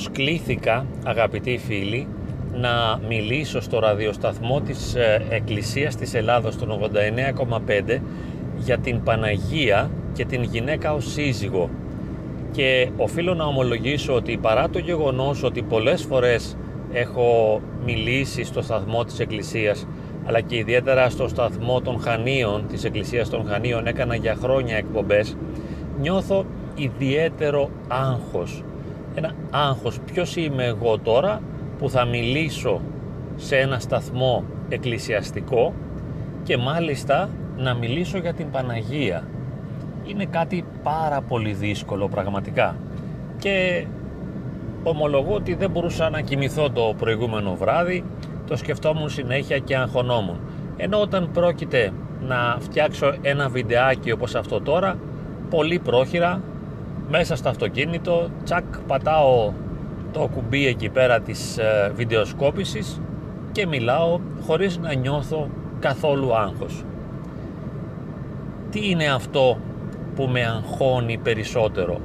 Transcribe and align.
προσκλήθηκα 0.00 0.86
αγαπητοί 1.04 1.60
φίλοι 1.66 2.06
να 2.54 3.00
μιλήσω 3.08 3.60
στο 3.60 3.78
ραδιοσταθμό 3.78 4.60
της 4.60 4.94
ε, 4.94 5.22
Εκκλησίας 5.28 5.96
της 5.96 6.14
Ελλάδος 6.14 6.56
των 6.58 6.90
89,5 7.96 8.00
για 8.56 8.78
την 8.78 9.02
Παναγία 9.02 9.90
και 10.12 10.24
την 10.24 10.42
γυναίκα 10.42 10.92
ως 10.94 11.12
σύζυγο. 11.12 11.70
Και 12.50 12.90
οφείλω 12.96 13.34
να 13.34 13.44
ομολογήσω 13.44 14.14
ότι 14.14 14.38
παρά 14.38 14.68
το 14.68 14.78
γεγονός 14.78 15.42
ότι 15.42 15.62
πολλές 15.62 16.02
φορές 16.02 16.56
έχω 16.92 17.60
μιλήσει 17.84 18.44
στο 18.44 18.62
σταθμό 18.62 19.04
της 19.04 19.18
Εκκλησίας 19.18 19.86
αλλά 20.26 20.40
και 20.40 20.56
ιδιαίτερα 20.56 21.10
στο 21.10 21.28
σταθμό 21.28 21.80
των 21.80 22.00
Χανίων 22.00 22.66
της 22.68 22.84
Εκκλησίας 22.84 23.28
των 23.28 23.46
Χανίων 23.46 23.86
έκανα 23.86 24.14
για 24.14 24.34
χρόνια 24.34 24.76
εκπομπές 24.76 25.36
νιώθω 26.00 26.44
ιδιαίτερο 26.74 27.70
άγχος 27.88 28.64
ένα 29.20 29.34
άγχος. 29.50 29.98
Ποιος 30.12 30.36
είμαι 30.36 30.64
εγώ 30.64 30.98
τώρα 30.98 31.40
που 31.78 31.90
θα 31.90 32.04
μιλήσω 32.04 32.80
σε 33.36 33.56
ένα 33.56 33.78
σταθμό 33.78 34.44
εκκλησιαστικό 34.68 35.74
και 36.42 36.56
μάλιστα 36.56 37.28
να 37.56 37.74
μιλήσω 37.74 38.18
για 38.18 38.34
την 38.34 38.50
Παναγία; 38.50 39.28
Είναι 40.04 40.24
κάτι 40.24 40.64
πάρα 40.82 41.20
πολύ 41.20 41.52
δύσκολο 41.52 42.08
πραγματικά. 42.08 42.76
Και 43.38 43.86
ομολογώ 44.82 45.34
ότι 45.34 45.54
δεν 45.54 45.70
μπορούσα 45.70 46.10
να 46.10 46.20
κοιμηθώ 46.20 46.70
το 46.70 46.94
προηγούμενο 46.98 47.54
βράδυ. 47.54 48.04
Το 48.46 48.56
σκεφτόμουν 48.56 49.08
συνέχεια 49.08 49.58
και 49.58 49.76
αγχωνόμουν. 49.76 50.40
Ενώ 50.76 51.00
όταν 51.00 51.30
πρόκειται 51.32 51.92
να 52.26 52.56
φτιάξω 52.60 53.14
ένα 53.22 53.48
βιντεάκι 53.48 54.12
όπως 54.12 54.34
αυτό 54.34 54.60
τώρα 54.60 54.98
πολύ 55.50 55.78
πρόχειρα 55.78 56.40
μέσα 57.10 57.36
στο 57.36 57.48
αυτοκίνητο 57.48 58.30
τσακ 58.44 58.64
πατάω 58.86 59.52
το 60.12 60.28
κουμπί 60.34 60.66
εκεί 60.66 60.88
πέρα 60.88 61.20
της 61.20 61.58
ε, 61.58 61.92
βιντεοσκόπησης 61.94 63.00
και 63.52 63.66
μιλάω 63.66 64.20
χωρίς 64.46 64.78
να 64.78 64.94
νιώθω 64.94 65.48
καθόλου 65.80 66.36
άγχος. 66.36 66.84
Τι 68.70 68.90
είναι 68.90 69.06
αυτό 69.06 69.58
που 70.14 70.26
με 70.26 70.40
αγχώνει 70.40 71.18
περισσότερο; 71.18 72.00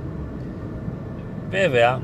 Βέβαια, 1.50 2.02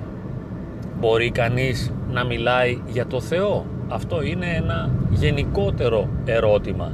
μπορεί 1.00 1.32
κανείς 1.32 1.94
να 2.12 2.24
μιλάει 2.24 2.82
για 2.88 3.08
το 3.08 3.22
Θεό. 3.22 3.66
Αυτό 3.88 4.22
είναι 4.22 4.46
ένα 4.56 4.90
γενικότερο 5.10 6.08
ερώτημα. 6.26 6.92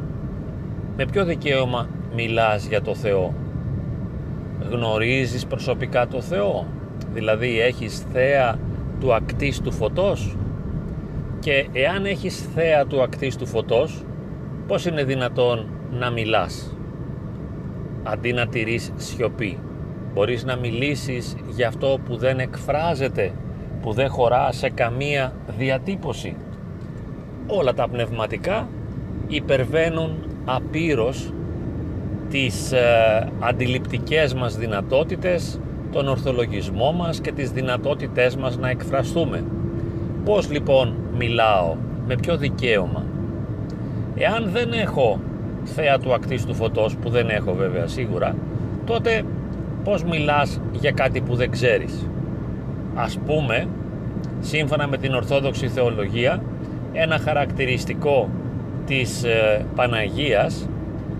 Με 0.97 1.05
ποιο 1.05 1.25
δικαίωμα 1.25 1.87
μιλάς 2.15 2.65
για 2.65 2.81
το 2.81 2.95
Θεό; 2.95 3.33
Γνωρίζεις 4.69 5.45
προσωπικά 5.45 6.07
το 6.07 6.21
Θεό; 6.21 6.67
Δηλαδή 7.13 7.59
έχεις 7.61 8.05
θέα 8.13 8.59
του 8.99 9.13
ακτής 9.13 9.61
του 9.61 9.71
φωτός; 9.71 10.35
Και 11.39 11.67
εάν 11.73 12.05
έχεις 12.05 12.49
θέα 12.53 12.85
του 12.85 13.01
ακτής 13.01 13.35
του 13.35 13.45
φωτός 13.45 14.03
πώς 14.67 14.85
είναι 14.85 15.03
δυνατόν 15.03 15.67
να 15.91 16.09
μιλάς; 16.09 16.75
Αντί 18.03 18.33
να 18.33 18.47
τηρείς 18.47 18.91
σιωπή 18.95 19.59
μπορείς 20.13 20.43
να 20.43 20.55
μιλήσεις 20.55 21.35
για 21.49 21.67
αυτό 21.67 21.99
που 22.05 22.17
δεν 22.17 22.39
εκφράζεται 22.39 23.31
που 23.81 23.93
δεν 23.93 24.09
χωρά 24.09 24.51
σε 24.51 24.69
καμία 24.69 25.33
διατύπωση 25.57 26.35
όλα 27.47 27.73
τα 27.73 27.87
πνευματικά 27.87 28.67
υπερβαίνουν 29.27 30.11
απείρως 30.45 31.33
τις 32.29 32.71
ε, 32.71 33.27
αντιληπτικές 33.39 34.33
μας 34.33 34.57
δυνατότητες 34.57 35.59
τον 35.91 36.07
ορθολογισμό 36.07 36.91
μας 36.91 37.19
και 37.19 37.31
τις 37.31 37.51
δυνατότητές 37.51 38.35
μας 38.35 38.57
να 38.57 38.69
εκφραστούμε. 38.69 39.43
Πώς 40.25 40.51
λοιπόν 40.51 40.95
μιλάω, 41.17 41.75
με 42.07 42.15
ποιο 42.15 42.37
δικαίωμα; 42.37 43.05
Εάν 44.15 44.49
δεν 44.53 44.71
έχω 44.73 45.19
θέα 45.63 45.99
του 45.99 46.13
ακτής 46.13 46.45
του 46.45 46.53
φωτός, 46.53 46.95
που 46.95 47.09
δεν 47.09 47.29
έχω 47.29 47.53
βέβαια 47.53 47.87
σίγουρα, 47.87 48.35
τότε 48.85 49.23
πώς 49.83 50.03
μιλάς 50.03 50.59
για 50.71 50.91
κάτι 50.91 51.21
που 51.21 51.35
δεν 51.35 51.51
ξέρεις; 51.51 52.07
Ας 52.95 53.19
πούμε, 53.25 53.67
σύμφωνα 54.39 54.87
με 54.87 54.97
την 54.97 55.13
Ορθόδοξη 55.13 55.67
Θεολογία, 55.67 56.41
ένα 56.93 57.17
χαρακτηριστικό 57.17 58.29
της 58.85 59.23
ε, 59.23 59.65
Παναγίας, 59.75 60.69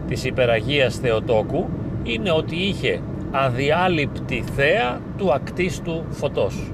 της 0.07 0.23
Υπεραγίας 0.23 0.95
Θεοτόκου, 0.95 1.69
είναι 2.03 2.31
ότι 2.31 2.56
είχε 2.56 3.00
αδιάλειπτη 3.31 4.44
θέα 4.56 5.00
του 5.18 5.34
ακτίστου 5.34 6.03
φωτός. 6.09 6.72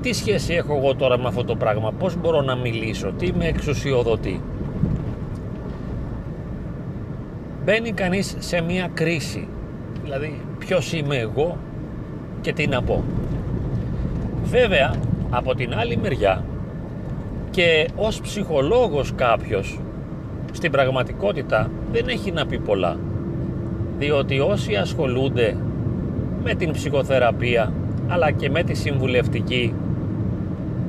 Τι 0.00 0.12
σχέση 0.12 0.54
έχω 0.54 0.76
εγώ 0.76 0.94
τώρα 0.94 1.18
με 1.18 1.28
αυτό 1.28 1.44
το 1.44 1.56
πράγμα, 1.56 1.92
πώς 1.98 2.16
μπορώ 2.16 2.40
να 2.40 2.56
μιλήσω, 2.56 3.12
τι 3.18 3.32
με 3.32 3.46
εξουσιοδοτεί; 3.46 4.40
Μπαίνει 7.64 7.92
κανείς 7.92 8.36
σε 8.38 8.60
μια 8.60 8.90
κρίση, 8.94 9.48
δηλαδή 10.02 10.40
ποιος 10.58 10.92
είμαι 10.92 11.16
εγώ 11.16 11.56
και 12.40 12.52
τι 12.52 12.66
να 12.66 12.82
πω; 12.82 13.04
Βέβαια, 14.44 14.94
από 15.30 15.54
την 15.54 15.74
άλλη 15.74 15.96
μεριά 15.96 16.44
και 17.50 17.88
ως 17.96 18.20
ψυχολόγος 18.20 19.12
κάποιος 19.14 19.80
στην 20.56 20.70
πραγματικότητα 20.70 21.70
δεν 21.92 22.08
έχει 22.08 22.32
να 22.32 22.46
πει 22.46 22.58
πολλά. 22.58 22.96
Διότι 23.98 24.40
όσοι 24.40 24.74
ασχολούνται 24.74 25.56
με 26.44 26.54
την 26.54 26.72
ψυχοθεραπεία 26.72 27.72
αλλά 28.08 28.30
και 28.30 28.50
με 28.50 28.62
τη 28.62 28.74
συμβουλευτική 28.74 29.74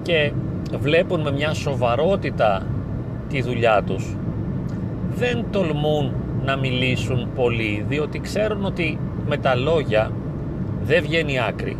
και 0.01 0.31
βλέπουν 0.79 1.21
με 1.21 1.31
μια 1.31 1.53
σοβαρότητα 1.53 2.65
τη 3.29 3.41
δουλειά 3.41 3.83
τους 3.85 4.15
δεν 5.15 5.45
τολμούν 5.51 6.13
να 6.45 6.55
μιλήσουν 6.57 7.29
πολύ 7.35 7.85
διότι 7.89 8.19
ξέρουν 8.19 8.65
ότι 8.65 8.99
με 9.27 9.37
τα 9.37 9.55
λόγια 9.55 10.11
δεν 10.83 11.03
βγαίνει 11.03 11.39
άκρη. 11.39 11.77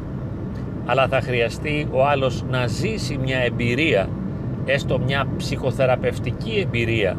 Αλλά 0.86 1.08
θα 1.08 1.22
χρειαστεί 1.22 1.88
ο 1.92 2.06
άλλος 2.06 2.44
να 2.50 2.68
ζήσει 2.68 3.18
μια 3.18 3.38
εμπειρία 3.38 4.10
έστω 4.66 5.00
μια 5.00 5.28
ψυχοθεραπευτική 5.38 6.64
εμπειρία 6.66 7.18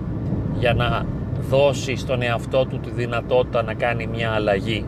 για 0.59 0.75
να 0.75 1.07
δώσει 1.49 1.97
στον 1.97 2.23
εαυτό 2.23 2.67
του 2.67 2.79
τη 2.79 2.91
δυνατότητα 2.91 3.63
να 3.63 3.75
κάνει 3.75 4.07
μια 4.07 4.31
αλλαγή. 4.31 4.85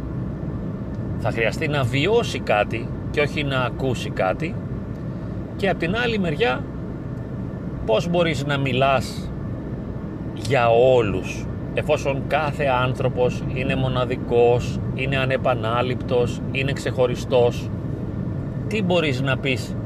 Θα 1.19 1.31
χρειαστεί 1.31 1.69
να 1.69 1.82
βιώσει 1.82 2.38
κάτι 2.38 2.88
και 3.10 3.20
όχι 3.20 3.44
να 3.44 3.60
ακούσει 3.60 4.10
κάτι 4.10 4.54
και 5.56 5.69
από 5.69 5.78
την 5.78 5.97
άλλη 5.97 6.19
μεριά 6.19 6.64
πώς 7.86 8.09
μπορείς 8.09 8.44
να 8.47 8.59
μιλάς 8.59 9.30
για 10.34 10.69
όλους 10.69 11.47
εφόσον 11.75 12.22
κάθε 12.26 12.64
άνθρωπος 12.64 13.42
είναι 13.54 13.75
μοναδικός, 13.75 14.78
είναι 14.94 15.16
ανεπανάληπτος, 15.16 16.41
είναι 16.53 16.72
ξεχωριστός 16.72 17.70
τι 18.69 18.82
μπορείς 18.82 19.20
να 19.20 19.38
πεις 19.38 19.76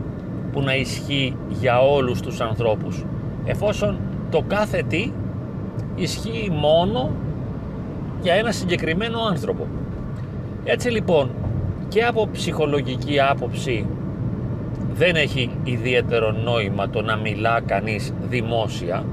που 0.53 0.62
να 0.62 0.77
ισχύει 0.77 1.37
για 1.49 1.81
όλους 1.81 2.21
τους 2.21 2.41
ανθρώπους 2.41 3.05
εφόσον 3.44 3.99
το 4.31 4.43
κάθε 4.47 4.83
τι 4.89 5.12
ισχύει 5.97 6.50
μόνο 6.53 7.10
για 8.22 8.34
ένα 8.34 8.53
συγκεκριμένο 8.53 9.19
άνθρωπο. 9.21 9.66
Έτσι 10.65 10.88
λοιπόν 10.88 11.31
και 11.88 12.05
από 12.05 12.28
ψυχολογική 12.32 13.21
άποψη 13.21 13.87
δεν 14.94 15.16
έχει 15.16 15.50
ιδιαίτερο 15.65 16.31
νόημα 16.32 16.88
το 16.88 17.02
να 17.02 17.17
μιλά 17.17 17.61
κανείς 17.61 18.12
δημόσια 18.29 19.05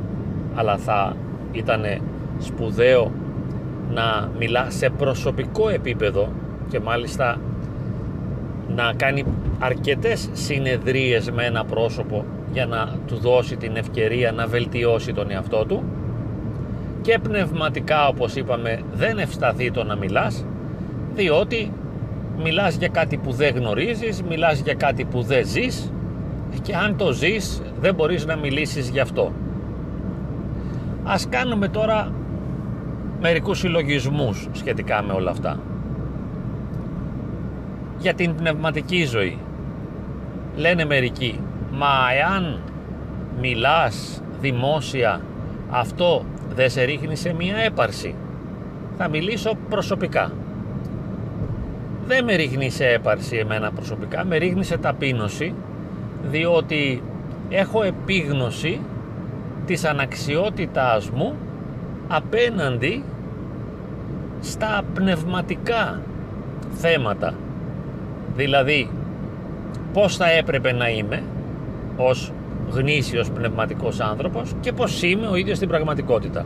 αλλά 0.56 0.78
θα 0.78 1.16
ήταν 1.52 1.84
σπουδαίο 2.40 3.12
να 3.94 4.30
μιλά 4.40 4.70
σε 4.70 4.90
προσωπικό 4.90 5.70
επίπεδο 5.70 6.30
και 6.70 6.80
μάλιστα 6.80 7.40
να 8.76 8.94
κάνει 8.96 9.26
αρκετές 9.60 10.30
συνεδρίες 10.34 11.32
με 11.32 11.46
ένα 11.46 11.66
πρόσωπο 11.66 12.26
για 12.54 12.66
να 12.66 12.96
του 13.08 13.16
δώσει 13.16 13.58
την 13.58 13.76
ευκαιρία 13.76 14.32
να 14.32 14.48
βελτιώσει 14.48 15.14
τον 15.14 15.32
εαυτό 15.32 15.66
του 15.66 15.84
και 17.02 17.20
πνευματικά 17.24 18.08
όπως 18.08 18.36
είπαμε 18.36 18.82
δεν 18.94 19.18
ευσταθεί 19.20 19.72
το 19.72 19.84
να 19.84 19.96
μιλάς 19.96 20.46
διότι 21.16 21.72
μιλάς 22.44 22.76
για 22.76 22.88
κάτι 22.88 23.18
που 23.18 23.32
δεν 23.32 23.56
γνωρίζεις, 23.56 24.24
μιλάς 24.24 24.60
για 24.60 24.74
κάτι 24.74 25.06
που 25.06 25.22
δεν 25.22 25.48
ζεις 25.48 25.92
και 26.62 26.76
αν 26.76 26.98
το 26.98 27.12
ζεις 27.12 27.62
δεν 27.80 27.96
μπορείς 27.96 28.26
να 28.26 28.36
μιλήσεις 28.36 28.90
γι' 28.90 29.00
αυτό. 29.00 29.32
Ας 31.04 31.30
κάνουμε 31.30 31.68
τώρα 31.68 32.12
μερικούς 33.22 33.60
συλλογισμούς 33.60 34.48
σχετικά 34.52 35.04
με 35.04 35.14
όλα 35.14 35.32
αυτά. 35.32 35.60
Για 37.98 38.14
την 38.14 38.36
πνευματική 38.36 39.06
ζωή. 39.06 39.38
Λένε 40.56 40.86
μερικοί, 40.86 41.40
μα 41.72 41.88
εάν 42.20 42.60
μιλάς 43.42 44.22
δημόσια 44.40 45.22
αυτό 45.70 46.26
δεν 46.56 46.70
σε 46.70 46.84
ρίχνει 46.84 47.16
σε 47.16 47.34
μία 47.34 47.56
έπαρση. 47.58 48.16
Θα 48.98 49.08
μιλήσω 49.08 49.58
προσωπικά. 49.70 50.32
δεν 52.08 52.24
με 52.24 52.36
ρίχνει 52.36 52.70
σε 52.70 52.86
έπαρση 52.86 53.36
εμένα 53.36 53.72
προσωπικά, 53.72 54.26
με 54.26 54.38
ρίχνει 54.38 54.64
σε 54.64 54.78
ταπείνωση 54.78 55.54
διότι 56.30 57.04
έχω 57.50 57.84
επίγνωση 57.84 58.80
της 59.66 59.86
αναξιότητάς 59.86 61.10
μου 61.10 61.36
απέναντι 62.08 63.04
στα 64.42 64.82
πνευματικά 64.94 66.02
θέματα 66.72 67.34
δηλαδή 68.36 68.90
πώς 69.94 70.18
θα 70.18 70.32
έπρεπε 70.32 70.72
να 70.72 70.90
είμαι 70.90 71.24
ως 71.98 72.32
γνήσιος 72.74 73.30
πνευματικός 73.30 74.00
άνθρωπος 74.00 74.52
και 74.60 74.72
πως 74.72 75.04
είμαι 75.04 75.28
ο 75.28 75.36
ίδιος 75.36 75.58
στην 75.58 75.70
πραγματικότητα. 75.70 76.46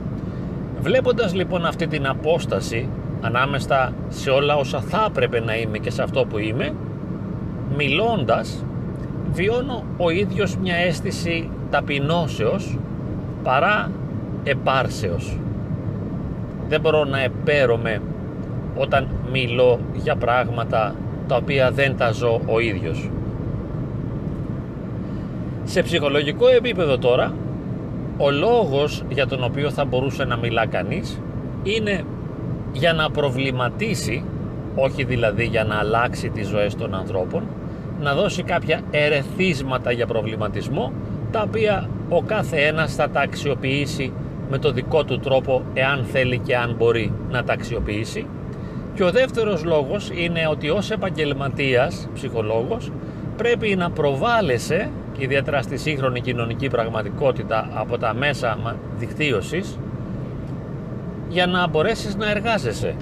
Βλέποντας 0.80 1.34
λοιπόν 1.34 1.66
αυτή 1.66 1.88
την 1.88 2.08
απόσταση 2.08 2.90
ανάμεσα 3.22 3.94
σε 4.08 4.30
όλα 4.30 4.56
όσα 4.56 4.80
θα 4.80 5.06
έπρεπε 5.10 5.40
να 5.40 5.58
είμαι 5.58 5.78
και 5.78 5.90
σε 5.90 6.04
αυτό 6.04 6.26
που 6.26 6.38
είμαι 6.38 6.74
μιλώντας 7.78 8.66
βιώνω 9.32 9.84
ο 9.98 10.10
ίδιος 10.10 10.58
μια 10.58 10.76
αίσθηση 10.76 11.50
ταπεινώσεως 11.70 12.78
παρά 13.44 13.92
επάρσεως. 14.44 15.38
Δεν 16.68 16.82
μπορώ 16.82 17.04
να 17.04 17.20
επέρωμαι 17.20 18.02
όταν 18.76 19.08
μιλώ 19.32 19.80
για 19.94 20.16
πράγματα 20.16 20.96
τα 21.28 21.36
οποία 21.36 21.72
δεν 21.72 21.98
τα 21.98 22.12
ζω 22.12 22.42
ο 22.46 22.60
ίδιος 22.60 23.10
σε 25.66 25.82
ψυχολογικό 25.82 26.48
επίπεδο 26.48 26.98
τώρα 26.98 27.34
ο 28.18 28.32
λόγος 28.32 29.04
για 29.10 29.28
τον 29.28 29.44
οποίο 29.44 29.70
θα 29.72 29.86
μπορούσε 29.86 30.24
να 30.24 30.38
μιλά 30.38 30.66
κανείς 30.66 31.22
είναι 31.64 32.04
για 32.72 32.94
να 32.94 33.12
προβληματίσει 33.12 34.24
όχι 34.76 35.04
δηλαδή 35.04 35.46
για 35.46 35.64
να 35.64 35.76
αλλάξει 35.76 36.30
τις 36.30 36.48
ζωές 36.48 36.76
των 36.76 36.96
ανθρώπων 36.96 37.44
να 38.02 38.14
δώσει 38.14 38.44
κάποια 38.44 38.82
ερεθίσματα 38.92 39.92
για 39.92 40.08
προβληματισμό 40.08 40.92
τα 41.32 41.42
οποία 41.42 41.90
ο 42.10 42.22
κάθε 42.22 42.58
ένας 42.58 42.96
θα 42.96 43.10
τα 43.10 43.20
αξιοποιήσει 43.22 44.14
με 44.50 44.58
το 44.58 44.72
δικό 44.72 45.04
του 45.04 45.20
τρόπο 45.20 45.64
εάν 45.74 46.06
θέλει 46.06 46.38
και 46.38 46.58
αν 46.58 46.76
μπορεί 46.78 47.14
να 47.30 47.44
τα 47.44 47.54
αξιοποιήσει. 47.54 48.26
Και 48.94 49.04
ο 49.04 49.12
δεύτερος 49.12 49.64
λόγος 49.64 50.10
είναι 50.14 50.48
ότι 50.50 50.70
ως 50.70 50.92
επαγγελματίας 50.92 52.08
ψυχολόγος 52.14 52.92
πρέπει 53.38 53.76
να 53.76 53.92
προβάλλεσαι 53.92 54.90
ιδιαίτερα 55.24 55.62
στη 55.62 55.78
σύγχρονη 55.78 56.22
κοινωνική 56.22 56.68
πραγματικότητα 56.68 57.70
από 57.74 57.98
τα 57.98 58.14
μέσα 58.14 58.78
δικτύωσης 58.98 59.80
για 61.30 61.46
να 61.46 61.68
μπορέσεις 61.68 62.16
να 62.16 62.30
εργάζεσαι. 62.30 62.96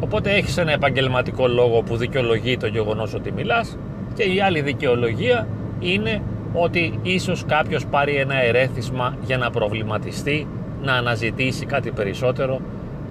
Οπότε 0.00 0.30
έχεις 0.30 0.56
ένα 0.56 0.72
επαγγελματικό 0.72 1.48
λόγο 1.48 1.82
που 1.82 1.96
δικαιολογεί 1.96 2.56
το 2.56 2.66
γεγονός 2.66 3.14
ότι 3.14 3.32
μιλάς 3.32 3.76
και 4.14 4.22
η 4.22 4.40
άλλη 4.40 4.60
δικαιολογία 4.60 5.46
είναι 5.80 6.22
ότι 6.52 6.98
ίσως 7.02 7.44
κάποιος 7.46 7.86
πάρει 7.86 8.14
ένα 8.14 8.42
ερέθισμα 8.42 9.16
για 9.24 9.38
να 9.38 9.50
προβληματιστεί, 9.50 10.46
να 10.82 10.92
αναζητήσει 10.92 11.66
κάτι 11.66 11.90
περισσότερο 11.90 12.60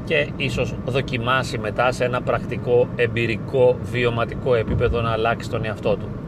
και 0.05 0.29
ίσως 0.37 0.75
δοκιμάσει 0.85 1.57
μετά 1.57 1.91
σε 1.91 2.05
ένα 2.05 2.21
πρακτικό, 2.21 2.87
εμπειρικό, 2.95 3.77
βιωματικό 3.91 4.55
επίπεδο 4.55 5.01
να 5.01 5.11
αλλάξει 5.11 5.49
τον 5.49 5.65
εαυτό 5.65 5.95
του. 5.95 6.18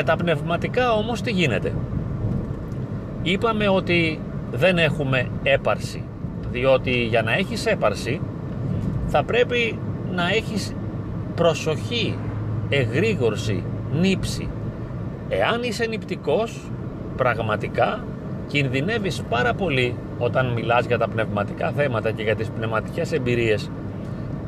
Με 0.00 0.06
τα 0.06 0.16
πνευματικά 0.16 0.92
όμως 0.92 1.22
τι 1.22 1.30
γίνεται; 1.30 1.72
Είπαμε 3.22 3.68
ότι 3.68 4.20
δεν 4.52 4.78
έχουμε 4.78 5.28
έπαρση, 5.42 6.04
διότι 6.50 6.90
για 6.90 7.22
να 7.22 7.32
έχεις 7.32 7.66
έπαρση 7.66 8.20
θα 9.06 9.24
πρέπει 9.24 9.78
να 10.14 10.28
έχεις 10.28 10.74
προσοχή, 11.34 12.18
εγρήγορση, 12.68 13.62
νύψη. 14.00 14.48
Εάν 15.28 15.62
είσαι 15.62 15.86
νηπτικός, 15.86 16.70
πραγματικά 17.16 18.04
κινδυνεύεις 18.46 19.22
πάρα 19.28 19.54
πολύ 19.54 19.94
όταν 20.18 20.52
μιλάς 20.52 20.86
για 20.86 20.98
τα 20.98 21.08
πνευματικά 21.08 21.70
θέματα 21.70 22.10
και 22.10 22.22
για 22.22 22.36
τις 22.36 22.48
πνευματικές 22.48 23.12
εμπειρίες 23.12 23.70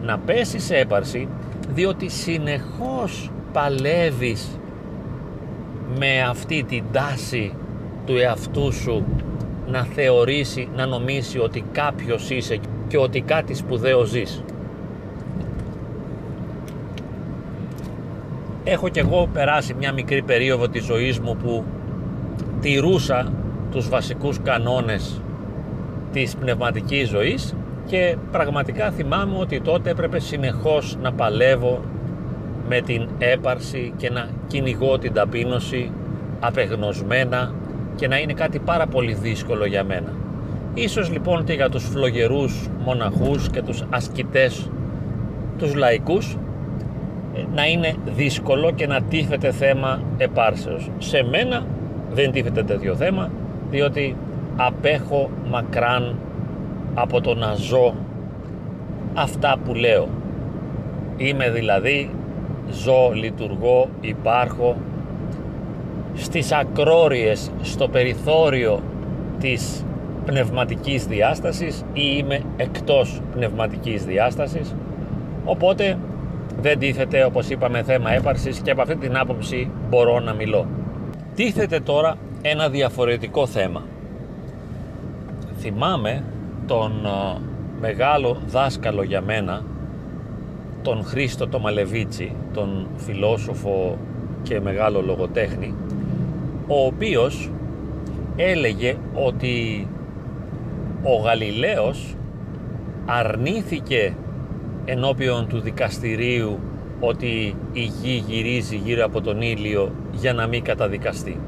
να 0.03 0.19
πέσεις 0.19 0.65
σε 0.65 0.77
έπαρση 0.77 1.29
διότι 1.75 2.09
συνεχώς 2.09 3.31
παλεύεις 3.53 4.57
με 5.99 6.23
αυτή 6.29 6.65
την 6.69 6.85
τάση 6.93 7.55
του 8.07 8.17
εαυτού 8.17 8.73
σου 8.73 9.05
να 9.67 9.85
θεωρήσει, 9.85 10.69
να 10.77 10.87
νομίσει 10.87 11.39
ότι 11.39 11.65
κάποιος 11.73 12.31
είσαι 12.31 12.59
και 12.89 12.99
ότι 12.99 13.21
κάτι 13.21 13.55
σπουδαίο 13.55 14.05
ζεις. 14.05 14.43
Έχω 18.65 18.89
κι 18.89 18.99
εγώ 18.99 19.29
περάσει 19.33 19.75
μια 19.75 19.93
μικρή 19.93 20.23
περίοδο 20.23 20.69
της 20.69 20.85
ζωής 20.85 21.19
μου 21.19 21.37
που 21.37 21.65
τηρούσα 22.61 23.33
τους 23.71 23.89
βασικούς 23.89 24.41
κανόνες 24.43 25.21
της 26.13 26.37
πνευματικής 26.37 27.09
ζωής 27.09 27.55
και 27.87 28.17
πραγματικά 28.31 28.91
θυμάμαι 28.91 29.39
ότι 29.39 29.61
τότε 29.61 29.91
έπρεπε 29.91 30.19
συνεχώς 30.19 30.97
να 31.03 31.13
παλεύω 31.13 31.85
με 32.73 32.81
την 32.81 33.09
έπαρση 33.19 33.93
και 33.97 34.11
να 34.11 34.29
κυνηγώ 34.47 34.99
την 34.99 35.13
ταπείνωση 35.13 35.91
απεγνωσμένα 36.41 37.55
και 37.97 38.09
να 38.09 38.19
είναι 38.19 38.33
κάτι 38.33 38.59
πάρα 38.59 38.87
πολύ 38.87 39.15
δύσκολο 39.15 39.65
για 39.65 39.85
μένα. 39.85 40.13
Ίσως 40.75 41.11
λοιπόν 41.11 41.45
και 41.45 41.53
για 41.53 41.69
τους 41.69 41.85
φλογερούς 41.85 42.69
μοναχούς 42.85 43.51
και 43.51 43.63
τους 43.63 43.85
ασκητές, 43.91 44.71
τους 45.59 45.75
λαϊκούς, 45.75 46.37
ε, 47.35 47.43
να 47.55 47.67
είναι 47.67 47.95
δύσκολο 48.17 48.71
και 48.71 48.87
να 48.87 49.03
τίθεται 49.03 49.51
θέμα 49.51 50.03
επάρσεως. 50.17 50.91
Σε 50.99 51.23
μένα 51.31 51.67
δεν 52.13 52.31
τίθεται 52.31 52.63
τέτοιο 52.63 52.95
θέμα, 52.95 53.31
διότι 53.71 54.17
απέχω 54.57 55.31
μακράν 55.51 56.17
από 56.95 57.21
το 57.21 57.35
να 57.35 57.55
ζω 57.55 57.95
αυτά 59.15 59.57
που 59.65 59.75
λέω. 59.75 60.09
Είμαι 61.17 61.51
δηλαδή 61.51 62.11
ζω, 62.73 63.11
λειτουργώ, 63.15 63.89
υπάρχω 64.01 64.77
στις 66.15 66.53
ακρόριες, 66.53 67.51
στο 67.63 67.89
περιθώριο 67.89 68.83
της 69.41 69.85
πνευματικής 70.25 71.07
διάστασης 71.07 71.85
ή 71.93 72.03
είμαι 72.17 72.41
εκτός 72.57 73.21
πνευματικής 73.35 74.05
διάστασης 74.05 74.75
οπότε 75.45 75.99
δεν 76.61 76.79
τίθεται 76.79 77.25
όπως 77.25 77.49
είπαμε 77.49 77.83
θέμα 77.83 78.13
έπαρσης 78.13 78.61
και 78.61 78.71
από 78.71 78.83
αυτή 78.83 78.97
την 78.97 79.17
άποψη 79.17 79.71
μπορώ 79.89 80.21
να 80.21 80.33
μιλώ. 80.33 80.67
Τίθεται 81.35 81.81
τώρα 81.81 82.17
ένα 82.43 82.69
διαφορετικό 82.69 83.47
θέμα. 83.47 83.83
Θυμάμαι 85.59 86.25
τον 86.67 86.93
μεγάλο 87.81 88.37
δάσκαλο 88.47 89.03
για 89.03 89.21
μένα 89.21 89.63
τον 90.83 91.05
Χρήστο 91.05 91.49
το 91.49 91.59
Μαλεβίτσι, 91.59 92.33
τον 92.53 92.87
φιλόσοφο 92.97 93.99
και 94.43 94.61
μεγάλο 94.61 95.03
λογοτέχνη, 95.03 95.75
ο 96.67 96.87
οποίος 96.87 97.51
έλεγε 98.37 98.97
ότι 99.15 99.87
ο 101.03 101.17
Γαλιλαίος 101.23 102.17
αρνήθηκε 103.07 104.15
ενώπιον 104.85 105.47
του 105.47 105.61
δικαστηρίου 105.61 106.59
ότι 107.01 107.57
η 107.73 107.81
γη 107.81 108.25
γυρίζει 108.27 108.77
γύρω 108.77 109.05
από 109.05 109.21
τον 109.21 109.43
ήλιο 109.43 109.93
για 110.13 110.33
να 110.33 110.47
μην 110.47 110.63
καταδικαστεί. 110.63 111.39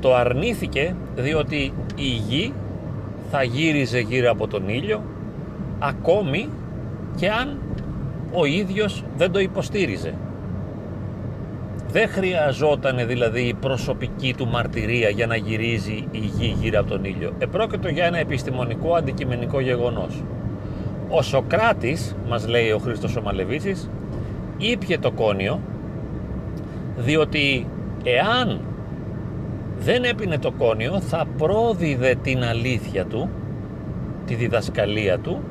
Το 0.00 0.14
αρνήθηκε 0.14 0.94
διότι 1.16 1.72
η 1.96 2.06
γη 2.28 2.52
θα 3.30 3.42
γύριζε 3.42 3.98
γύρω 3.98 4.30
από 4.30 4.46
τον 4.46 4.68
ήλιο 4.68 5.02
ακόμη 5.78 6.48
και 7.16 7.30
αν 7.30 7.58
ο 8.34 8.44
ίδιος 8.44 9.04
δεν 9.16 9.30
το 9.30 9.38
υποστήριζε. 9.38 10.14
Δεν 11.90 12.08
χρειαζόταν 12.08 13.06
δηλαδή 13.06 13.40
η 13.40 13.54
προσωπική 13.54 14.34
του 14.36 14.46
μαρτυρία 14.46 15.08
για 15.08 15.26
να 15.26 15.36
γυρίζει 15.36 16.06
η 16.10 16.18
γη 16.18 16.56
γύρω 16.60 16.80
από 16.80 16.90
τον 16.90 17.04
ήλιο. 17.04 17.32
Επρόκειτο 17.38 17.88
για 17.88 18.04
ένα 18.04 18.18
επιστημονικό 18.18 18.94
αντικειμενικό 18.94 19.60
γεγονός. 19.60 20.22
Ο 21.08 21.22
Σοκράτης, 21.22 22.16
μας 22.28 22.48
λέει 22.48 22.70
ο 22.70 22.78
Χρήστος 22.78 23.16
Ομαλεβίτσης, 23.16 23.90
ήπιε 24.58 24.98
το 24.98 25.10
κόνιο 25.10 25.60
διότι 26.96 27.66
εάν 28.04 28.60
δεν 29.78 30.04
έπινε 30.04 30.38
το 30.38 30.50
κόνιο 30.50 31.00
θα 31.00 31.26
πρόδιδε 31.38 32.14
την 32.22 32.44
αλήθεια 32.44 33.04
του, 33.04 33.28
τη 34.26 34.34
διδασκαλία 34.34 35.18
του 35.18 35.42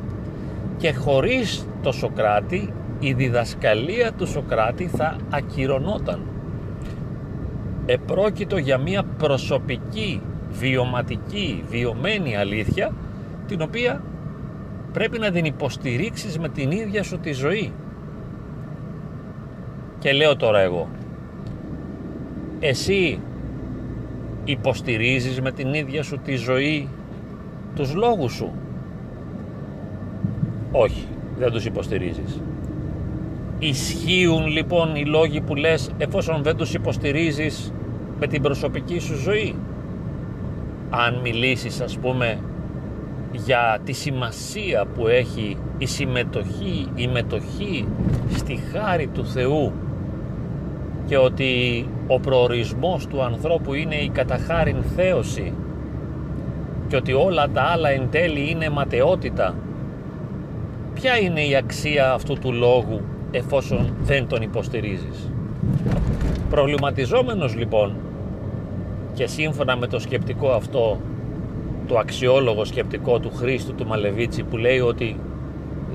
και 0.77 0.93
χωρίς 0.93 1.67
το 1.83 1.91
Σοκράτη 1.91 2.73
η 2.99 3.13
διδασκαλία 3.13 4.11
του 4.11 4.27
Σοκράτη 4.27 4.87
θα 4.87 5.15
ακυρωνόταν. 5.29 6.19
Επρόκειτο 7.85 8.57
για 8.57 8.77
μια 8.77 9.03
προσωπική, 9.03 10.21
βιωματική, 10.51 11.63
βιωμένη 11.67 12.37
αλήθεια 12.37 12.91
την 13.47 13.61
οποία 13.61 14.01
πρέπει 14.93 15.19
να 15.19 15.31
την 15.31 15.45
υποστηρίξεις 15.45 16.39
με 16.39 16.49
την 16.49 16.71
ίδια 16.71 17.03
σου 17.03 17.19
τη 17.19 17.31
ζωή. 17.31 17.73
Και 19.99 20.13
λέω 20.13 20.35
τώρα 20.35 20.59
εγώ, 20.59 20.89
εσύ 22.59 23.19
υποστηρίζεις 24.43 25.41
με 25.41 25.51
την 25.51 25.73
ίδια 25.73 26.03
σου 26.03 26.17
τη 26.17 26.35
ζωή 26.35 26.89
τους 27.75 27.93
λόγους 27.93 28.33
σου; 28.33 28.51
Όχι, 30.71 31.07
δεν 31.39 31.51
τους 31.51 31.65
υποστηρίζεις. 31.65 32.41
Ισχύουν 33.59 34.47
λοιπόν 34.47 34.95
οι 34.95 35.05
λόγοι 35.05 35.41
που 35.41 35.55
λες 35.55 35.91
εφόσον 35.97 36.43
δεν 36.43 36.55
τους 36.55 36.73
υποστηρίζεις 36.73 37.73
με 38.19 38.27
την 38.27 38.41
προσωπική 38.41 38.99
σου 38.99 39.15
ζωή; 39.15 39.55
Αν 40.89 41.19
μιλήσεις 41.23 41.81
ας 41.81 41.97
πούμε 41.97 42.39
για 43.31 43.79
τη 43.83 43.93
σημασία 43.93 44.85
που 44.85 45.07
έχει 45.07 45.57
η 45.77 45.85
συμμετοχή, 45.85 46.87
η 46.95 47.07
μετοχή 47.07 47.87
στη 48.29 48.59
χάρη 48.73 49.07
του 49.07 49.25
Θεού 49.25 49.71
και 51.07 51.17
ότι 51.17 51.85
ο 52.07 52.19
προορισμός 52.19 53.07
του 53.07 53.23
ανθρώπου 53.23 53.73
είναι 53.73 53.95
η 53.95 54.09
καταχάριν 54.09 54.83
θέωση 54.95 55.53
και 56.87 56.95
ότι 56.95 57.13
όλα 57.13 57.49
τα 57.49 57.61
άλλα 57.61 57.89
εν 57.89 58.07
τέλει 58.11 58.49
είναι 58.49 58.69
ματαιότητα 58.69 59.55
ποια 60.93 61.17
είναι 61.17 61.41
η 61.41 61.55
αξία 61.55 62.13
αυτού 62.13 62.33
του 62.33 62.53
λόγου 62.53 63.01
εφόσον 63.31 63.93
δεν 64.01 64.27
τον 64.27 64.41
υποστηρίζεις; 64.41 65.31
Προβληματιζόμενος 66.49 67.55
λοιπόν 67.55 67.95
και 69.13 69.27
σύμφωνα 69.27 69.77
με 69.77 69.87
το 69.87 69.99
σκεπτικό 69.99 70.49
αυτό 70.49 70.99
το 71.87 71.97
αξιόλογο 71.97 72.65
σκεπτικό 72.65 73.19
του 73.19 73.31
Χρήστου 73.35 73.75
του 73.75 73.87
Μαλεβίτσι 73.87 74.43
που 74.43 74.57
λέει 74.57 74.79
ότι 74.79 75.19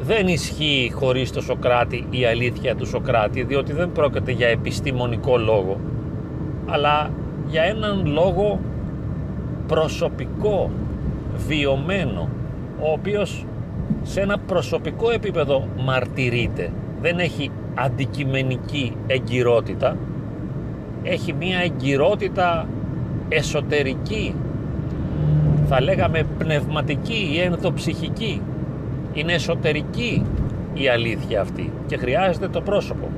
δεν 0.00 0.28
ισχύει 0.28 0.92
χωρίς 0.94 1.32
το 1.32 1.40
Σοκράτη 1.40 2.06
η 2.10 2.24
αλήθεια 2.24 2.76
του 2.76 2.86
Σοκράτη 2.86 3.42
διότι 3.42 3.72
δεν 3.72 3.92
πρόκειται 3.92 4.32
για 4.32 4.48
επιστημονικό 4.48 5.38
λόγο 5.38 5.80
αλλά 6.66 7.10
για 7.46 7.62
έναν 7.62 8.06
λόγο 8.06 8.60
προσωπικό, 9.66 10.70
βιωμένο 11.48 12.28
ο 12.80 12.92
οποίος 12.92 13.46
σε 14.02 14.20
ένα 14.20 14.38
προσωπικό 14.38 15.10
επίπεδο 15.10 15.68
μαρτυρείται 15.76 16.70
δεν 17.00 17.18
έχει 17.18 17.50
αντικειμενική 17.74 18.96
εγκυρότητα 19.06 19.96
έχει 21.02 21.32
μία 21.32 21.58
εγκυρότητα 21.58 22.68
εσωτερική 23.28 24.34
θα 25.70 25.80
λέγαμε 25.80 26.26
πνευματική 26.38 27.30
ή 27.34 27.40
ενδοψυχική. 27.40 28.42
Είναι 29.12 29.32
εσωτερική 29.32 30.24
η 30.74 30.88
αλήθεια 30.88 31.40
αυτή 31.40 31.72
και 31.86 31.96
χρειάζεται 31.96 32.48
το 32.48 32.60
πρόσωπο. 32.60 33.08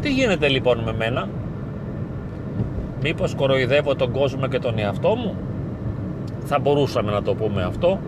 Τι 0.00 0.10
γίνεται 0.12 0.48
λοιπόν 0.48 0.78
με 0.78 0.92
μένα; 0.92 1.28
Μήπως 3.02 3.34
κοροϊδεύω 3.34 3.94
τον 3.94 4.12
κόσμο 4.12 4.46
και 4.46 4.58
τον 4.58 4.78
εαυτό 4.78 5.14
μου; 5.14 5.34
Θα 6.44 6.58
μπορούσαμε 6.58 7.12
να 7.12 7.22
το 7.22 7.34
πούμε 7.34 7.62
αυτό 7.62 7.98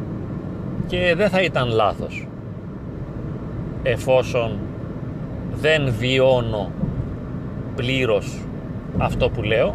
και 0.87 1.15
δεν 1.17 1.29
θα 1.29 1.43
ήταν 1.43 1.69
λάθος 1.69 2.27
εφόσον 3.83 4.59
δεν 5.61 5.93
βιώνω 5.99 6.71
πλήρως 7.77 8.39
αυτό 8.99 9.31
που 9.31 9.43
λέω 9.43 9.75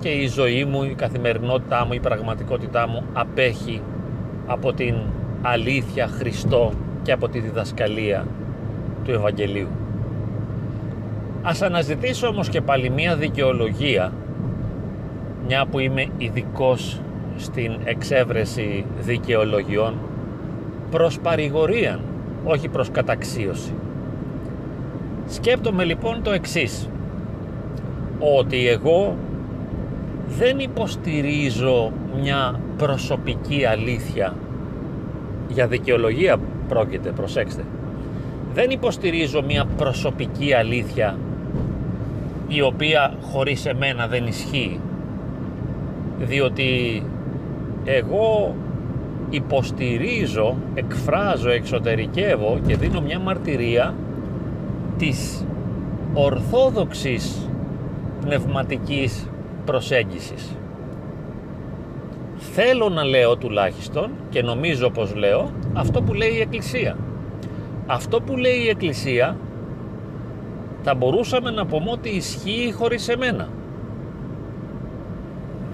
και 0.00 0.08
η 0.08 0.26
ζωή 0.26 0.64
μου, 0.64 0.82
η 0.84 0.94
καθημερινότητά 0.94 1.84
μου, 1.86 1.92
η 1.92 2.00
πραγματικότητά 2.00 2.88
μου 2.88 3.02
απέχει 3.12 3.82
από 4.46 4.72
την 4.72 4.94
αλήθεια 5.42 6.06
Χριστό 6.06 6.72
και 7.02 7.12
από 7.12 7.28
τη 7.28 7.38
διδασκαλία 7.38 8.26
του 9.04 9.10
Ευαγγελίου. 9.10 9.68
Ας 11.42 11.62
αναζητήσω 11.62 12.26
όμως 12.26 12.48
και 12.48 12.60
πάλι 12.60 12.90
μία 12.90 13.16
δικαιολογία 13.16 14.12
μια 15.46 15.66
που 15.66 15.78
είμαι 15.78 16.06
ειδικός 16.18 17.00
στην 17.36 17.72
εξέβρεση 17.84 18.84
δικαιολογιών 19.00 19.94
προς 20.90 21.18
παρηγορία, 21.20 22.00
όχι 22.44 22.68
προς 22.68 22.90
καταξίωση. 22.90 23.74
Σκέπτομαι 25.26 25.84
λοιπόν 25.84 26.22
το 26.22 26.30
εξής 26.30 26.88
ότι 28.38 28.68
εγώ 28.68 29.16
δεν 30.38 30.58
υποστηρίζω 30.58 31.92
μια 32.22 32.60
προσωπική 32.76 33.64
αλήθεια. 33.64 34.34
Για 35.48 35.66
δικαιολογία 35.66 36.36
πρόκειται, 36.68 37.10
προσέξτε. 37.10 37.64
Δεν 38.54 38.70
υποστηρίζω 38.70 39.42
μια 39.42 39.64
προσωπική 39.76 40.54
αλήθεια 40.54 41.16
η 42.48 42.62
οποία 42.62 43.14
χωρίς 43.22 43.66
εμένα 43.66 44.06
δεν 44.06 44.26
ισχύει. 44.26 44.80
Διότι 46.18 47.02
εγώ 47.84 48.54
υποστηρίζω, 49.30 50.56
εκφράζω, 50.74 51.50
εξωτερικεύω 51.50 52.58
και 52.66 52.76
δίνω 52.76 53.00
μια 53.00 53.18
μαρτυρία 53.18 53.94
της 54.98 55.46
ορθόδοξης 56.14 57.48
πνευματικής 58.20 59.28
προσέγγισης. 59.64 60.56
Θέλω 62.36 62.88
να 62.88 63.04
λέω 63.04 63.36
τουλάχιστον 63.36 64.10
και 64.30 64.42
νομίζω 64.42 64.90
πως 64.90 65.14
λέω 65.14 65.50
αυτό 65.72 66.02
που 66.02 66.14
λέει 66.14 66.32
η 66.36 66.40
Εκκλησία. 66.40 66.96
Αυτό 67.86 68.20
που 68.20 68.36
λέει 68.36 68.58
η 68.64 68.68
Εκκλησία 68.68 69.36
θα 70.82 70.94
μπορούσαμε 70.94 71.50
να 71.50 71.66
πούμε 71.66 71.90
ότι 71.90 72.08
ισχύει 72.08 72.72
χωρίς 72.76 73.08
εμένα. 73.08 73.48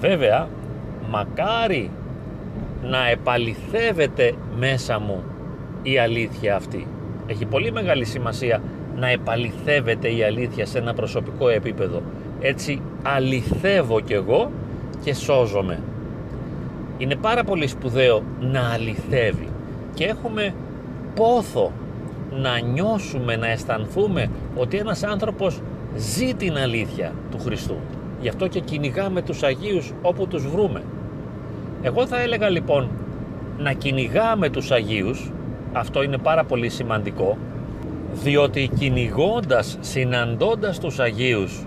Βέβαια, 0.01 0.49
μακάρι 1.11 1.91
να 2.91 3.09
επαληθεύεται 3.09 4.35
μέσα 4.59 4.99
μου 4.99 5.25
η 5.83 5.99
αλήθεια 5.99 6.57
αυτή. 6.57 6.87
Έχει 7.27 7.45
πολύ 7.45 7.73
μεγάλη 7.73 8.05
σημασία 8.05 8.63
να 8.97 9.09
επαληθεύεται 9.09 10.09
η 10.09 10.23
αλήθεια 10.23 10.67
σε 10.67 10.79
ένα 10.79 10.95
προσωπικό 10.95 11.49
επίπεδο. 11.49 12.03
Έτσι 12.41 12.81
αληθεύω 13.03 14.01
κι 14.01 14.13
εγώ 14.13 14.51
και 15.05 15.15
σώζομαι. 15.15 15.79
Είναι 16.99 17.17
πάρα 17.17 17.45
πολύ 17.45 17.67
σπουδαίο 17.67 18.23
να 18.41 18.71
αληθεύει 18.73 19.49
και 19.95 20.05
έχουμε 20.05 20.55
πόθο 21.15 21.73
να 22.31 22.59
νιώσουμε, 22.59 23.37
να 23.37 23.51
αισθανθούμε 23.51 24.31
ότι 24.57 24.77
ένας 24.77 25.03
άνθρωπος 25.03 25.61
ζει 25.97 26.35
την 26.35 26.57
αλήθεια 26.57 27.13
του 27.31 27.39
Χριστού. 27.39 27.77
Γι' 28.21 28.29
αυτό 28.29 28.47
και 28.47 28.61
κυνηγάμε 28.61 29.23
τους 29.23 29.43
Αγίους 29.43 29.93
όπου 30.03 30.27
τους 30.27 30.47
βρούμε. 30.47 30.83
Εγώ 31.87 32.07
θα 32.07 32.21
έλεγα 32.21 32.49
λοιπόν 32.49 32.89
να 33.59 33.73
κυνηγάμε 33.73 34.49
τους 34.49 34.71
Αγίους, 34.71 35.33
αυτό 35.73 36.03
είναι 36.03 36.19
πάρα 36.19 36.45
πολύ 36.45 36.69
σημαντικό, 36.69 37.39
διότι 38.13 38.71
κυνηγώντας, 38.79 39.79
συναντώντας 39.81 40.79
τους 40.79 40.99
Αγίους, 40.99 41.67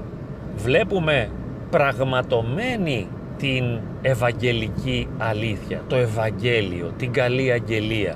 βλέπουμε 0.56 1.30
πραγματομένη 1.70 3.08
την 3.38 3.80
Ευαγγελική 4.02 5.08
αλήθεια, 5.18 5.82
το 5.88 5.96
Ευαγγέλιο, 5.96 6.92
την 6.98 7.12
Καλή 7.12 7.52
Αγγελία. 7.52 8.16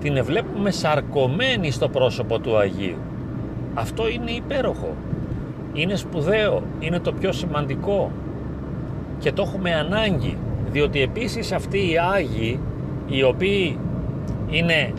Την 0.00 0.24
βλέπουμε 0.24 0.70
σαρκωμένη 0.70 1.70
στο 1.70 1.88
πρόσωπο 1.88 2.38
του 2.38 2.56
Αγίου. 2.56 2.98
Αυτό 3.74 4.08
είναι 4.08 4.30
υπέροχο. 4.30 4.94
Είναι 5.72 5.96
σπουδαίο, 5.96 6.62
είναι 6.80 6.98
το 6.98 7.12
πιο 7.12 7.32
σημαντικό. 7.32 8.10
Και 9.18 9.32
το 9.32 9.42
έχουμε 9.42 9.74
ανάγκη 9.74 10.36
διότι 10.70 11.02
επίσης 11.02 11.52
αυτοί 11.52 11.78
οι 11.78 11.98
Άγιοι 12.14 12.60
οι 13.06 13.22
οποίοι 13.22 13.78
είναι 14.50 14.92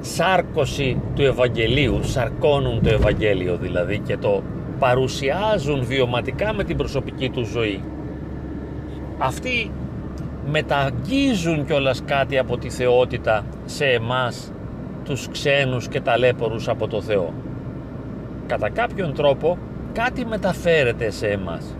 σάρκωση 0.00 1.00
του 1.14 1.22
Ευαγγελίου, 1.22 2.00
σαρκώνουν 2.02 2.82
το 2.82 2.88
Ευαγγέλιο 2.88 3.56
δηλαδή 3.56 3.98
και 3.98 4.16
το 4.16 4.42
παρουσιάζουν 4.78 5.84
βιωματικά 5.84 6.52
με 6.52 6.64
την 6.64 6.76
προσωπική 6.76 7.30
τους 7.30 7.48
ζωή. 7.48 7.82
Αυτοί 9.18 9.70
μεταγγίζουν 10.50 11.66
κιόλας 11.66 12.02
κάτι 12.04 12.38
από 12.38 12.58
τη 12.58 12.70
θεότητα 12.70 13.44
σε 13.64 13.84
εμάς 13.84 14.52
τους 15.04 15.28
ξένους 15.28 15.88
και 15.88 16.00
ταλέπορους 16.00 16.68
από 16.68 16.88
το 16.88 17.00
Θεό. 17.00 17.32
Κατά 18.46 18.70
κάποιον 18.70 19.14
τρόπο 19.14 19.58
κάτι 19.92 20.26
μεταφέρεται 20.26 21.10
σε 21.10 21.26
εμάς. 21.26 21.76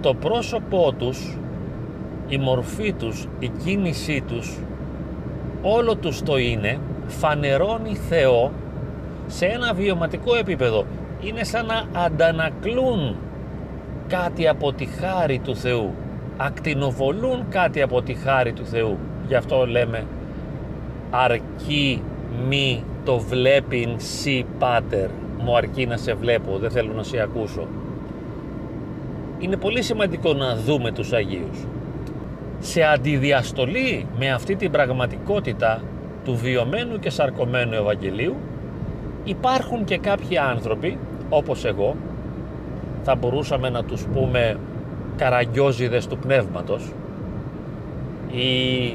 Το 0.00 0.14
πρόσωπό 0.14 0.94
τους, 0.98 1.38
η 2.30 2.38
μορφή 2.38 2.92
τους, 2.92 3.28
η 3.38 3.48
κίνησή 3.64 4.22
τους, 4.28 4.58
όλο 5.62 5.96
τους 5.96 6.22
το 6.22 6.38
είναι, 6.38 6.78
φανερώνει 7.06 7.94
Θεό 7.94 8.52
σε 9.26 9.46
ένα 9.46 9.74
βιωματικό 9.74 10.34
επίπεδο. 10.34 10.84
Είναι 11.20 11.44
σαν 11.44 11.66
να 11.66 12.00
αντανακλούν 12.00 13.16
κάτι 14.08 14.48
από 14.48 14.72
τη 14.72 14.84
χάρη 14.84 15.38
του 15.38 15.56
Θεού. 15.56 15.94
Ακτινοβολούν 16.36 17.44
κάτι 17.48 17.82
από 17.82 18.02
τη 18.02 18.14
χάρη 18.14 18.52
του 18.52 18.66
Θεού. 18.66 18.98
Γι' 19.26 19.34
αυτό 19.34 19.66
λέμε 19.66 20.06
αρκεί 21.10 22.02
μη 22.48 22.84
το 23.04 23.18
βλέπειν 23.18 23.94
σι 23.96 24.46
πάτερ 24.58 25.08
μου 25.44 25.56
αρκεί 25.56 25.86
να 25.86 25.96
σε 25.96 26.14
βλέπω, 26.14 26.58
δεν 26.58 26.70
θέλω 26.70 26.92
να 26.92 27.02
σε 27.02 27.20
ακούσω. 27.20 27.66
Είναι 29.38 29.56
πολύ 29.56 29.82
σημαντικό 29.82 30.32
να 30.32 30.56
δούμε 30.56 30.92
τους 30.92 31.12
Αγίους. 31.12 31.66
Σε 32.60 32.82
αντιδιαστολή 32.82 34.06
με 34.18 34.32
αυτή 34.32 34.56
την 34.56 34.70
πραγματικότητα 34.70 35.82
του 36.24 36.36
βιωμένου 36.36 36.98
και 36.98 37.10
σαρκωμένου 37.10 37.74
Ευαγγελίου 37.74 38.36
υπάρχουν 39.24 39.84
και 39.84 39.98
κάποιοι 39.98 40.38
άνθρωποι 40.38 40.98
όπως 41.28 41.64
εγώ 41.64 41.96
θα 43.02 43.14
μπορούσαμε 43.14 43.70
να 43.70 43.84
τους 43.84 44.06
πούμε 44.12 44.56
καραγκιόζιδες 45.16 46.06
του 46.06 46.18
πνεύματος 46.18 46.92
ή 48.30 48.94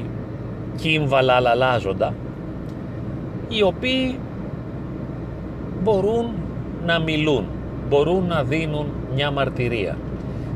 κύμβαλα 0.76 1.34
αλλάζοντα 1.34 2.14
οι 3.48 3.62
οποίοι 3.62 4.18
μπορούν 5.82 6.26
να 6.86 6.98
μιλούν, 6.98 7.44
μπορούν 7.88 8.26
να 8.26 8.42
δίνουν 8.42 8.86
μια 9.14 9.30
μαρτυρία. 9.30 9.96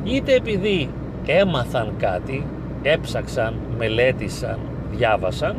Είτε 0.05 0.35
επειδή 0.35 0.91
έμαθαν 1.27 1.93
κάτι, 1.99 2.47
έψαξαν, 2.83 3.55
μελέτησαν, 3.79 4.59
διάβασαν 4.93 5.57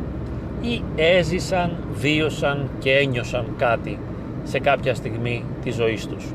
ή 0.61 0.81
έζησαν, 0.95 1.71
βίωσαν 1.93 2.69
και 2.79 2.91
ένιωσαν 2.91 3.45
κάτι 3.57 3.99
σε 4.43 4.59
κάποια 4.59 4.95
στιγμή 4.95 5.43
της 5.63 5.75
ζωής 5.75 6.07
τους. 6.07 6.25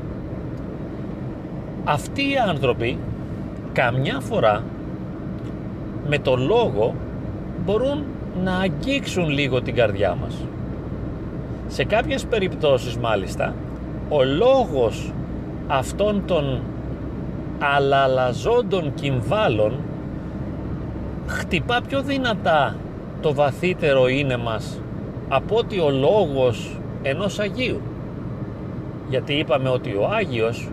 Αυτοί 1.83 2.21
οι 2.21 2.37
άνθρωποι 2.47 2.97
καμιά 3.73 4.19
φορά 4.19 4.63
με 6.07 6.19
το 6.19 6.35
λόγο 6.35 6.95
μπορούν 7.65 8.03
να 8.43 8.57
αγγίξουν 8.57 9.29
λίγο 9.29 9.61
την 9.61 9.75
καρδιά 9.75 10.15
μας. 10.21 10.35
Σε 11.67 11.83
κάποιες 11.83 12.25
περιπτώσεις 12.25 12.97
μάλιστα 12.97 13.55
ο 14.09 14.23
λόγος 14.23 15.13
αυτών 15.67 16.23
των 16.25 16.61
αλαλαζόντων 17.59 18.93
κυμβάλων 18.93 19.79
χτυπά 21.27 21.81
πιο 21.87 22.01
δυνατά 22.01 22.75
το 23.21 23.33
βαθύτερο 23.33 24.07
είναι 24.07 24.37
μας 24.37 24.79
από 25.29 25.55
ότι 25.55 25.79
ο 25.79 25.89
λόγος 25.89 26.79
ενός 27.01 27.39
Αγίου. 27.39 27.81
Γιατί 29.09 29.33
είπαμε 29.33 29.69
ότι 29.69 29.89
ο 29.89 30.07
Άγιος 30.07 30.69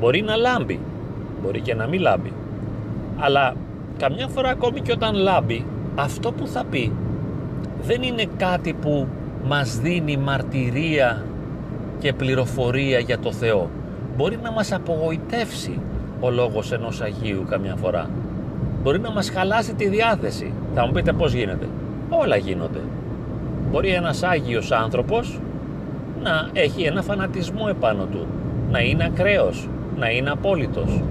μπορεί 0.00 0.22
να 0.22 0.36
λάμπει, 0.36 0.80
μπορεί 1.42 1.60
και 1.60 1.74
να 1.74 1.86
μην 1.86 2.00
λάμπει. 2.00 2.32
Αλλά 3.18 3.54
καμιά 3.98 4.28
φορά 4.28 4.48
ακόμη 4.48 4.80
και 4.80 4.92
όταν 4.92 5.14
λάμπει, 5.14 5.64
αυτό 5.94 6.32
που 6.32 6.46
θα 6.46 6.64
πει 6.70 6.92
δεν 7.82 8.02
είναι 8.02 8.24
κάτι 8.36 8.72
που 8.72 9.06
μας 9.44 9.78
δίνει 9.78 10.16
μαρτυρία 10.16 11.24
και 11.98 12.12
πληροφορία 12.12 12.98
για 12.98 13.18
το 13.18 13.32
Θεό. 13.32 13.70
Μπορεί 14.16 14.38
να 14.42 14.52
μας 14.52 14.72
απογοητεύσει 14.72 15.80
ο 16.20 16.30
λόγος 16.30 16.72
ενός 16.72 17.00
Αγίου 17.00 17.44
καμιά 17.48 17.76
φορά. 17.76 18.10
Μπορεί 18.82 19.00
να 19.00 19.10
μας 19.10 19.30
χαλάσει 19.30 19.74
τη 19.74 19.88
διάθεση. 19.88 20.52
Θα 20.74 20.86
μου 20.86 20.92
πείτε 20.92 21.12
πώς 21.12 21.32
γίνεται. 21.32 21.66
Όλα 22.08 22.36
γίνονται. 22.36 22.80
Μπορεί 23.70 23.88
ένας 23.88 24.22
Άγιος 24.22 24.72
άνθρωπος 24.72 25.40
να 26.22 26.48
έχει 26.52 26.82
ένα 26.82 27.02
φανατισμό 27.02 27.66
επάνω 27.68 28.04
του. 28.04 28.26
Να 28.70 28.78
είναι 28.80 29.04
ακραίος. 29.04 29.68
Να 29.96 30.10
είναι 30.10 30.30
απόλυτος. 30.30 31.02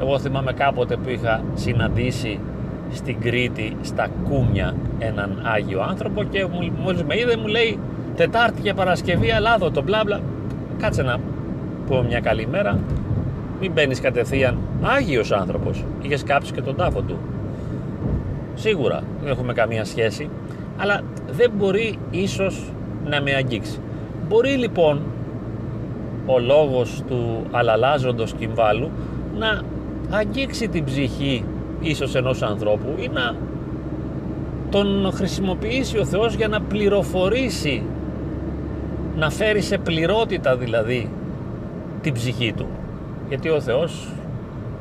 Εγώ 0.00 0.18
θυμάμαι 0.18 0.52
κάποτε 0.52 0.96
που 0.96 1.08
είχα 1.08 1.42
συναντήσει 1.54 2.38
στην 2.92 3.20
Κρήτη 3.20 3.76
στα 3.82 4.06
Κούμια 4.28 4.74
έναν 4.98 5.42
Άγιο 5.42 5.80
άνθρωπο 5.80 6.22
και 6.22 6.46
μόλις 6.82 7.02
με 7.02 7.18
είδε 7.18 7.36
μου 7.36 7.46
λέει 7.46 7.78
Τετάρτη 8.16 8.62
και 8.62 8.74
Παρασκευή 8.74 9.28
Ελλάδο 9.28 9.70
το 9.70 9.82
μπλα 9.82 10.02
μπλα 10.04 10.20
κάτσε 10.78 11.02
να 11.02 11.16
πω 11.86 12.02
μια 12.02 12.20
καλή 12.20 12.46
μέρα 12.46 12.78
μην 13.60 13.72
μπαίνεις 13.72 14.00
κατευθείαν. 14.00 14.58
Άγιος 14.82 15.32
άνθρωπος. 15.32 15.84
Είχες 16.02 16.22
κάψει 16.22 16.52
και 16.52 16.62
τον 16.62 16.76
τάφο 16.76 17.00
του. 17.00 17.18
Σίγουρα 18.54 19.02
δεν 19.22 19.30
έχουμε 19.30 19.52
καμία 19.52 19.84
σχέση 19.84 20.28
αλλά 20.80 21.00
δεν 21.30 21.50
μπορεί 21.56 21.98
ίσως 22.10 22.72
να 23.04 23.22
με 23.22 23.34
αγγίξει. 23.34 23.78
Μπορεί 24.28 24.50
λοιπόν 24.50 25.00
ο 26.26 26.38
λόγος 26.38 27.02
του 27.08 27.46
αλαλάζοντος 27.50 28.32
κυμβάλου 28.32 28.90
να 29.38 29.62
αγγίξει 30.10 30.68
την 30.68 30.84
ψυχή 30.84 31.44
ίσως 31.80 32.14
ενός 32.14 32.42
ανθρώπου 32.42 32.94
ή 32.98 33.08
να 33.12 33.36
τον 34.70 35.10
χρησιμοποιήσει 35.14 35.98
ο 35.98 36.04
Θεός 36.04 36.34
για 36.34 36.48
να 36.48 36.60
πληροφορήσει 36.60 37.82
να 39.16 39.30
φέρει 39.30 39.60
σε 39.60 39.78
πληρότητα 39.78 40.56
δηλαδή 40.56 41.10
την 42.00 42.12
ψυχή 42.12 42.52
του 42.52 42.66
γιατί 43.30 43.48
ο 43.48 43.60
Θεός 43.60 44.08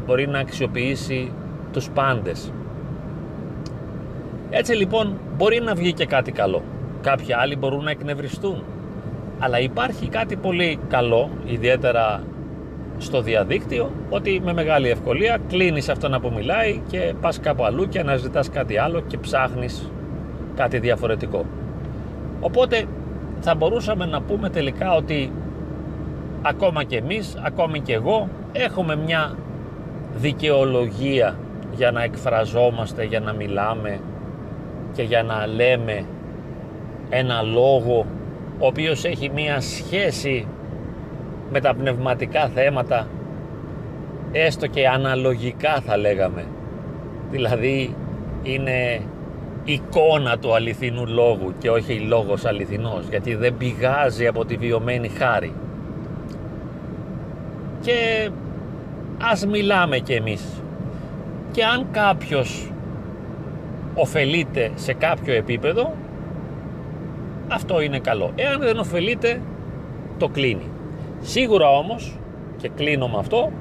μπορεί 0.06 0.28
να 0.28 0.40
αξιοποιήσει 0.40 1.32
τους 1.74 1.90
πάντες. 1.90 2.52
Έτσι 4.50 4.74
λοιπόν 4.74 5.20
μπορεί 5.38 5.62
να 5.62 5.74
βγει 5.74 5.94
και 5.94 6.06
κάτι 6.06 6.32
καλό. 6.32 6.62
Κάποιοι 7.02 7.34
άλλοι 7.34 7.56
μπορούν 7.56 7.84
να 7.84 7.92
εκνευριστούν. 7.92 8.64
Αλλά 9.40 9.60
υπάρχει 9.60 10.08
κάτι 10.08 10.36
πολύ 10.36 10.80
καλό 10.88 11.30
ιδιαίτερα 11.46 12.24
στο 12.98 13.22
διαδίκτυο 13.22 13.92
ότι 14.10 14.42
με 14.44 14.54
μεγάλη 14.54 14.90
ευκολία 14.90 15.38
κλείνεις 15.48 15.90
αυτόν 15.90 16.22
που 16.22 16.32
μιλάει 16.36 16.82
και 16.88 17.14
πας 17.22 17.40
κάπου 17.40 17.64
αλλού 17.64 17.88
και 17.88 18.00
αναζητάς 18.00 18.50
κάτι 18.50 18.78
άλλο 18.78 19.02
και 19.08 19.18
ψάχνεις 19.18 19.92
κάτι 20.56 20.80
διαφορετικό. 20.80 21.46
Οπότε 22.40 22.84
θα 23.40 23.56
μπορούσαμε 23.56 24.06
να 24.06 24.22
πούμε 24.22 24.50
τελικά 24.50 24.96
ότι 24.96 25.32
ακόμα 26.41 26.84
και 26.84 26.97
εμείς, 26.97 27.38
ακόμη 27.43 27.80
και 27.80 27.93
εγώ 27.93 28.30
έχουμε 28.52 28.95
μια 28.95 29.36
δικαιολογία 30.15 31.38
για 31.75 31.91
να 31.91 32.04
εκφραζόμαστε, 32.04 33.04
για 33.04 33.19
να 33.19 33.34
μιλάμε 33.34 33.99
και 34.93 35.04
για 35.04 35.23
να 35.23 35.47
λέμε 35.47 36.06
ένα 37.10 37.41
λόγο 37.41 38.06
ο 38.60 38.65
οποίος 38.65 39.06
έχει 39.06 39.30
μια 39.30 39.62
σχέση 39.62 40.47
με 41.52 41.60
τα 41.62 41.75
πνευματικά 41.75 42.47
θέματα 42.47 43.08
έστω 44.32 44.67
και 44.67 44.88
αναλογικά 44.88 45.82
θα 45.86 45.97
λέγαμε. 45.97 46.45
Δηλαδή 47.32 47.95
είναι 48.43 49.02
εικόνα 49.63 50.38
του 50.38 50.54
αληθινού 50.54 51.06
λόγου 51.08 51.54
και 51.60 51.69
όχι 51.69 51.99
λόγος 51.99 52.45
αληθινός 52.45 53.08
γιατί 53.10 53.36
δεν 53.36 53.58
πηγάζει 53.58 54.28
από 54.28 54.45
τη 54.45 54.56
βιωμένη 54.56 55.08
χάρη 55.08 55.54
και 57.89 58.30
ας 59.21 59.45
μιλάμε 59.45 59.97
κι 59.97 60.13
εμείς 60.13 60.62
και 61.52 61.63
αν 61.63 61.88
κάποιος 61.91 62.71
ωφελείται 63.95 64.71
σε 64.75 64.93
κάποιο 64.93 65.34
επίπεδο 65.34 65.93
αυτό 67.47 67.82
είναι 67.82 67.99
καλό 67.99 68.32
εάν 68.36 68.60
δεν 68.60 68.78
ωφελείται 68.78 69.41
το 70.17 70.28
κλείνει 70.28 70.69
Σίγουρα 71.21 71.69
όμως, 71.69 72.15
και 72.58 72.69
κλείνω 72.75 73.08
με 73.08 73.17
αυτό, 73.17 73.52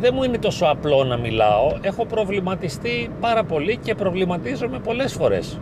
δεν 0.00 0.12
μου 0.14 0.22
είναι 0.22 0.38
τόσο 0.38 0.66
απλό 0.66 1.04
να 1.04 1.16
μιλάω. 1.16 1.76
Έχω 1.80 2.04
προβληματιστεί 2.04 3.10
πάρα 3.20 3.44
πολύ 3.44 3.76
και 3.76 3.94
προβληματίζομαι 3.94 4.78
πολλές 4.78 5.12
φορές. 5.12 5.60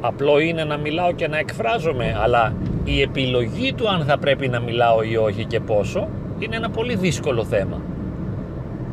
Απλό 0.00 0.38
είναι 0.38 0.64
να 0.64 0.76
μιλάω 0.76 1.12
και 1.12 1.28
να 1.28 1.38
εκφράζομαι, 1.38 2.16
αλλά 2.22 2.52
η 2.84 3.00
επιλογή 3.00 3.72
του 3.72 3.88
αν 3.88 4.04
θα 4.04 4.18
πρέπει 4.18 4.48
να 4.48 4.60
μιλάω 4.60 5.02
ή 5.02 5.16
όχι 5.16 5.44
και 5.44 5.60
πόσο 5.60 6.08
είναι 6.38 6.56
ένα 6.56 6.70
πολύ 6.70 6.94
δύσκολο 6.96 7.44
θέμα. 7.44 7.80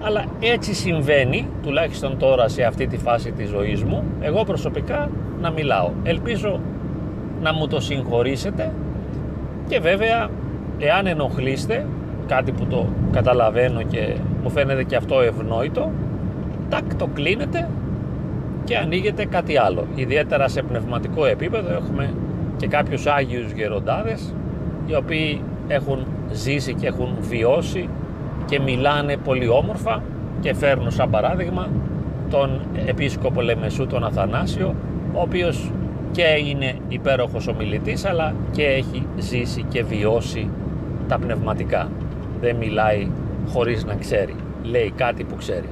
Αλλά 0.01 0.25
έτσι 0.39 0.73
συμβαίνει, 0.73 1.47
τουλάχιστον 1.63 2.17
τώρα 2.17 2.47
σε 2.47 2.63
αυτή 2.63 2.87
τη 2.87 2.97
φάση 2.97 3.31
της 3.31 3.49
ζωής 3.49 3.83
μου, 3.83 4.03
εγώ 4.21 4.43
προσωπικά 4.43 5.09
να 5.41 5.51
μιλάω. 5.51 5.91
Ελπίζω 6.03 6.59
να 7.41 7.53
μου 7.53 7.67
το 7.67 7.79
συγχωρήσετε 7.79 8.73
και 9.67 9.79
βέβαια 9.79 10.29
εάν 10.79 11.07
ενοχλείστε 11.07 11.85
κάτι 12.27 12.51
που 12.51 12.65
το 12.65 12.87
καταλαβαίνω 13.11 13.81
και 13.81 14.15
μου 14.43 14.49
φαίνεται 14.49 14.83
και 14.83 14.95
αυτό 14.95 15.21
ευνόητο 15.21 15.91
τάκ 16.69 16.95
το 16.95 17.07
κλείνετε 17.13 17.69
και 18.63 18.77
ανοίγετε 18.77 19.25
κάτι 19.25 19.57
άλλο 19.57 19.87
ιδιαίτερα 19.95 20.47
σε 20.47 20.61
πνευματικό 20.61 21.25
επίπεδο 21.25 21.73
έχουμε 21.73 22.13
και 22.57 22.67
κάποιους 22.67 23.05
Άγιους 23.05 23.51
Γεροντάδες 23.51 24.33
οι 24.85 24.95
οποίοι 24.95 25.41
έχουν 25.67 26.05
ζήσει 26.31 26.73
και 26.73 26.87
έχουν 26.87 27.15
βιώσει 27.19 27.89
και 28.45 28.59
μιλάνε 28.59 29.17
πολύ 29.17 29.47
όμορφα 29.47 30.03
και 30.39 30.53
φέρνω 30.53 30.89
σαν 30.89 31.09
παράδειγμα 31.09 31.69
τον 32.29 32.61
Επίσκοπο 32.85 33.41
Λεμεσού 33.41 33.87
τον 33.87 34.03
Αθανάσιο 34.03 34.75
ο 35.13 35.21
οποίος 35.21 35.71
και 36.11 36.23
είναι 36.23 36.75
υπέροχος 36.87 37.47
ομιλητής 37.47 38.05
αλλά 38.05 38.33
και 38.51 38.63
έχει 38.63 39.07
ζήσει 39.17 39.63
και 39.69 39.83
βιώσει 39.83 40.49
τα 41.07 41.17
πνευματικά. 41.19 41.89
Δεν 42.41 42.55
μιλάει 42.55 43.07
χωρίς 43.47 43.85
να 43.85 43.95
ξέρει. 43.95 44.35
Λέει 44.63 44.93
κάτι 44.95 45.23
που 45.23 45.35
ξέρει. 45.35 45.69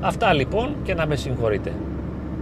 Αυτά 0.00 0.32
λοιπόν 0.32 0.74
και 0.82 0.94
να 0.94 1.06
με 1.06 1.16
συγχωρείτε. 1.16 1.72